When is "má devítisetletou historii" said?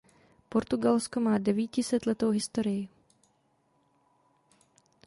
1.19-2.87